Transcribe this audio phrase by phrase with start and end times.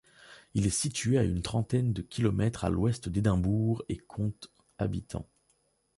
[0.55, 5.29] Il est situé à une trentaine de kilomètres à l'ouest d'Édimbourg et compte habitants.